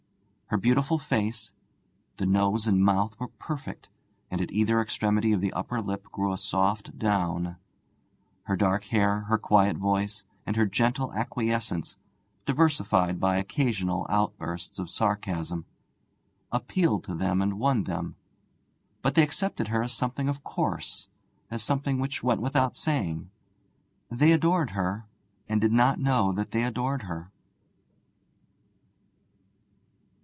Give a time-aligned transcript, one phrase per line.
[0.47, 1.53] Her beautiful face
[2.17, 3.87] (the nose and mouth were perfect,
[4.29, 7.55] and at either extremity of the upper lip grew a soft down),
[8.43, 11.95] her dark hair, her quiet voice and her gentle acquiescence
[12.45, 15.63] (diversified by occasional outbursts of sarcasm),
[16.51, 18.17] appealed to them and won them;
[19.01, 21.07] but they accepted her as something of course,
[21.49, 23.31] as something which went without saying.
[24.09, 25.05] They adored her,
[25.47, 27.31] and did not know that they adored her.